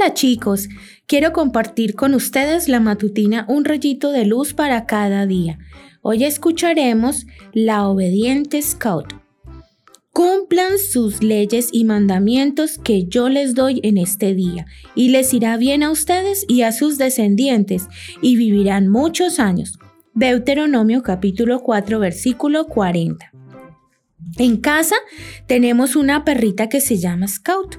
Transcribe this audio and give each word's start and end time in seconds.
Hola 0.00 0.14
chicos, 0.14 0.70
quiero 1.06 1.34
compartir 1.34 1.94
con 1.94 2.14
ustedes 2.14 2.68
la 2.68 2.80
matutina 2.80 3.44
Un 3.50 3.66
rayito 3.66 4.12
de 4.12 4.24
luz 4.24 4.54
para 4.54 4.86
cada 4.86 5.26
día. 5.26 5.58
Hoy 6.00 6.24
escucharemos 6.24 7.26
La 7.52 7.86
obediente 7.86 8.62
Scout. 8.62 9.12
Cumplan 10.10 10.78
sus 10.78 11.22
leyes 11.22 11.68
y 11.70 11.84
mandamientos 11.84 12.78
que 12.78 13.04
yo 13.08 13.28
les 13.28 13.54
doy 13.54 13.80
en 13.82 13.98
este 13.98 14.34
día, 14.34 14.64
y 14.94 15.10
les 15.10 15.34
irá 15.34 15.58
bien 15.58 15.82
a 15.82 15.90
ustedes 15.90 16.46
y 16.48 16.62
a 16.62 16.72
sus 16.72 16.96
descendientes, 16.96 17.86
y 18.22 18.36
vivirán 18.36 18.88
muchos 18.88 19.38
años. 19.38 19.78
Deuteronomio 20.14 21.02
capítulo 21.02 21.60
4 21.60 21.98
versículo 21.98 22.68
40. 22.68 23.32
En 24.36 24.58
casa 24.58 24.96
tenemos 25.46 25.96
una 25.96 26.24
perrita 26.24 26.68
que 26.68 26.80
se 26.80 26.98
llama 26.98 27.26
Scout 27.28 27.78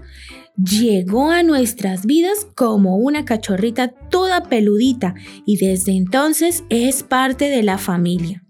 llegó 0.58 1.32
a 1.32 1.44
nuestras 1.44 2.06
vidas 2.06 2.48
como 2.56 2.98
una 2.98 3.26
cachorrita 3.26 3.90
toda 4.10 4.44
peludita 4.44 5.16
y 5.46 5.58
desde 5.58 5.94
entonces 5.94 6.64
es 6.70 7.04
parte 7.04 7.50
de 7.50 7.64
la 7.64 7.78
familia. 7.78 8.44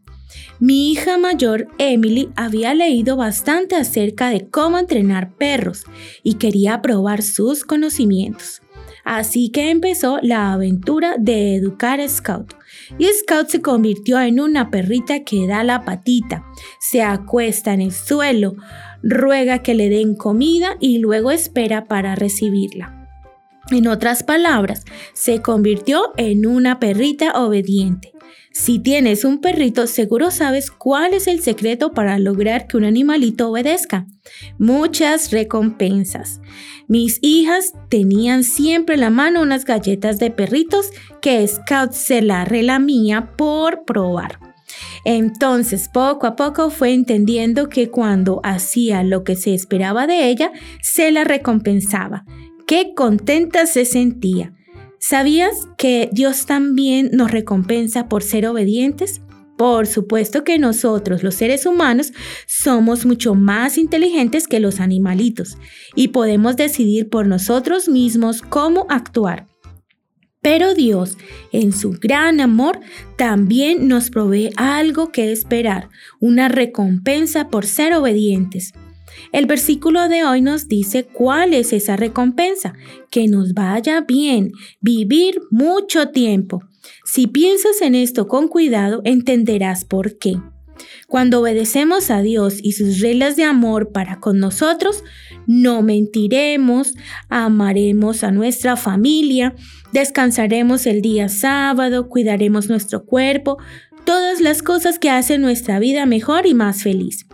Mi 0.59 0.91
hija 0.91 1.17
mayor, 1.17 1.67
Emily, 1.77 2.29
había 2.35 2.73
leído 2.73 3.17
bastante 3.17 3.75
acerca 3.75 4.29
de 4.29 4.47
cómo 4.47 4.77
entrenar 4.77 5.35
perros 5.35 5.83
y 6.23 6.35
quería 6.35 6.81
probar 6.81 7.23
sus 7.23 7.63
conocimientos. 7.63 8.61
Así 9.03 9.49
que 9.49 9.69
empezó 9.69 10.19
la 10.21 10.53
aventura 10.53 11.15
de 11.17 11.55
educar 11.55 11.99
a 11.99 12.07
Scout. 12.07 12.53
Y 12.97 13.05
Scout 13.05 13.49
se 13.49 13.61
convirtió 13.61 14.19
en 14.21 14.39
una 14.39 14.69
perrita 14.69 15.23
que 15.23 15.47
da 15.47 15.63
la 15.63 15.83
patita, 15.85 16.45
se 16.79 17.01
acuesta 17.01 17.73
en 17.73 17.81
el 17.81 17.91
suelo, 17.91 18.55
ruega 19.03 19.59
que 19.59 19.73
le 19.73 19.89
den 19.89 20.15
comida 20.15 20.77
y 20.79 20.99
luego 20.99 21.31
espera 21.31 21.85
para 21.85 22.15
recibirla. 22.15 23.00
En 23.69 23.87
otras 23.87 24.23
palabras, 24.23 24.83
se 25.13 25.41
convirtió 25.41 26.11
en 26.17 26.45
una 26.45 26.79
perrita 26.79 27.33
obediente. 27.41 28.11
Si 28.53 28.79
tienes 28.79 29.23
un 29.23 29.39
perrito, 29.39 29.87
seguro 29.87 30.29
sabes 30.29 30.71
cuál 30.71 31.13
es 31.13 31.27
el 31.27 31.41
secreto 31.41 31.93
para 31.93 32.19
lograr 32.19 32.67
que 32.67 32.75
un 32.75 32.83
animalito 32.83 33.49
obedezca. 33.49 34.07
Muchas 34.57 35.31
recompensas. 35.31 36.41
Mis 36.87 37.19
hijas 37.21 37.73
tenían 37.87 38.43
siempre 38.43 38.95
en 38.95 39.01
la 39.01 39.09
mano 39.09 39.41
unas 39.41 39.63
galletas 39.63 40.19
de 40.19 40.31
perritos 40.31 40.89
que 41.21 41.47
Scout 41.47 41.93
se 41.93 42.21
la 42.21 42.43
relamía 42.43 43.31
por 43.37 43.85
probar. 43.85 44.39
Entonces, 45.05 45.87
poco 45.87 46.27
a 46.27 46.35
poco 46.35 46.69
fue 46.69 46.93
entendiendo 46.93 47.69
que 47.69 47.89
cuando 47.89 48.41
hacía 48.43 49.03
lo 49.03 49.23
que 49.23 49.37
se 49.37 49.53
esperaba 49.53 50.07
de 50.07 50.29
ella, 50.29 50.51
se 50.81 51.11
la 51.11 51.23
recompensaba. 51.23 52.25
Qué 52.71 52.93
contenta 52.95 53.65
se 53.65 53.83
sentía. 53.83 54.53
¿Sabías 54.97 55.67
que 55.77 56.09
Dios 56.13 56.45
también 56.45 57.09
nos 57.11 57.29
recompensa 57.29 58.07
por 58.07 58.23
ser 58.23 58.47
obedientes? 58.47 59.21
Por 59.57 59.87
supuesto 59.87 60.45
que 60.45 60.57
nosotros, 60.57 61.21
los 61.21 61.35
seres 61.35 61.65
humanos, 61.65 62.13
somos 62.47 63.05
mucho 63.05 63.35
más 63.35 63.77
inteligentes 63.77 64.47
que 64.47 64.61
los 64.61 64.79
animalitos 64.79 65.57
y 65.95 66.07
podemos 66.07 66.55
decidir 66.55 67.09
por 67.09 67.27
nosotros 67.27 67.89
mismos 67.89 68.41
cómo 68.41 68.85
actuar. 68.87 69.47
Pero 70.41 70.73
Dios, 70.73 71.17
en 71.51 71.73
su 71.73 71.91
gran 71.99 72.39
amor, 72.39 72.79
también 73.17 73.89
nos 73.89 74.09
provee 74.09 74.51
algo 74.55 75.11
que 75.11 75.33
esperar, 75.33 75.89
una 76.21 76.47
recompensa 76.47 77.49
por 77.49 77.65
ser 77.65 77.93
obedientes. 77.95 78.71
El 79.31 79.45
versículo 79.45 80.09
de 80.09 80.23
hoy 80.23 80.41
nos 80.41 80.67
dice 80.67 81.05
cuál 81.05 81.53
es 81.53 81.73
esa 81.73 81.95
recompensa, 81.95 82.73
que 83.09 83.27
nos 83.27 83.53
vaya 83.53 84.01
bien, 84.01 84.51
vivir 84.79 85.41
mucho 85.49 86.09
tiempo. 86.09 86.63
Si 87.05 87.27
piensas 87.27 87.81
en 87.81 87.95
esto 87.95 88.27
con 88.27 88.47
cuidado, 88.47 89.01
entenderás 89.03 89.85
por 89.85 90.17
qué. 90.17 90.37
Cuando 91.07 91.41
obedecemos 91.41 92.09
a 92.09 92.21
Dios 92.21 92.59
y 92.61 92.71
sus 92.71 92.99
reglas 92.99 93.35
de 93.35 93.43
amor 93.43 93.91
para 93.91 94.19
con 94.19 94.39
nosotros, 94.39 95.03
no 95.45 95.81
mentiremos, 95.81 96.93
amaremos 97.29 98.23
a 98.23 98.31
nuestra 98.31 98.77
familia, 98.77 99.53
descansaremos 99.91 100.85
el 100.85 101.01
día 101.01 101.29
sábado, 101.29 102.07
cuidaremos 102.07 102.69
nuestro 102.69 103.05
cuerpo, 103.05 103.57
todas 104.05 104.41
las 104.41 104.63
cosas 104.63 104.99
que 104.99 105.09
hacen 105.09 105.41
nuestra 105.41 105.79
vida 105.79 106.05
mejor 106.05 106.45
y 106.45 106.53
más 106.53 106.83
feliz. 106.83 107.25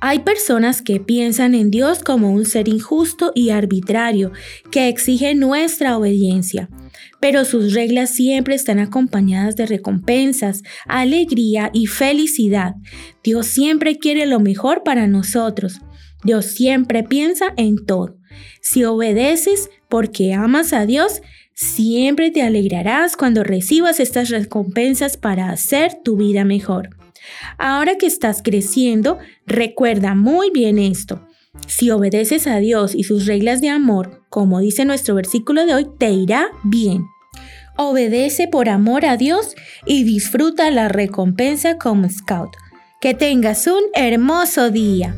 Hay 0.00 0.20
personas 0.20 0.82
que 0.82 1.00
piensan 1.00 1.54
en 1.54 1.70
Dios 1.70 2.02
como 2.02 2.30
un 2.30 2.44
ser 2.44 2.68
injusto 2.68 3.32
y 3.34 3.50
arbitrario 3.50 4.32
que 4.70 4.88
exige 4.88 5.34
nuestra 5.34 5.96
obediencia, 5.96 6.68
pero 7.20 7.44
sus 7.44 7.72
reglas 7.72 8.10
siempre 8.10 8.54
están 8.54 8.78
acompañadas 8.78 9.56
de 9.56 9.66
recompensas, 9.66 10.62
alegría 10.86 11.70
y 11.72 11.86
felicidad. 11.86 12.74
Dios 13.22 13.46
siempre 13.46 13.98
quiere 13.98 14.26
lo 14.26 14.40
mejor 14.40 14.82
para 14.82 15.06
nosotros. 15.06 15.80
Dios 16.24 16.46
siempre 16.46 17.02
piensa 17.02 17.52
en 17.56 17.84
todo. 17.84 18.16
Si 18.60 18.84
obedeces 18.84 19.70
porque 19.88 20.34
amas 20.34 20.72
a 20.72 20.86
Dios, 20.86 21.22
siempre 21.54 22.30
te 22.30 22.42
alegrarás 22.42 23.16
cuando 23.16 23.44
recibas 23.44 24.00
estas 24.00 24.28
recompensas 24.28 25.16
para 25.16 25.50
hacer 25.50 25.92
tu 26.04 26.16
vida 26.16 26.44
mejor. 26.44 26.95
Ahora 27.58 27.96
que 27.96 28.06
estás 28.06 28.42
creciendo, 28.42 29.18
recuerda 29.46 30.14
muy 30.14 30.50
bien 30.50 30.78
esto. 30.78 31.26
Si 31.66 31.90
obedeces 31.90 32.46
a 32.46 32.58
Dios 32.58 32.94
y 32.94 33.04
sus 33.04 33.26
reglas 33.26 33.60
de 33.60 33.70
amor, 33.70 34.24
como 34.28 34.60
dice 34.60 34.84
nuestro 34.84 35.14
versículo 35.14 35.66
de 35.66 35.74
hoy, 35.74 35.86
te 35.98 36.10
irá 36.10 36.48
bien. 36.64 37.04
Obedece 37.76 38.48
por 38.48 38.68
amor 38.68 39.04
a 39.04 39.16
Dios 39.16 39.54
y 39.84 40.04
disfruta 40.04 40.70
la 40.70 40.88
recompensa 40.88 41.76
como 41.76 42.08
scout. 42.08 42.50
Que 43.00 43.14
tengas 43.14 43.66
un 43.66 43.82
hermoso 43.94 44.70
día. 44.70 45.14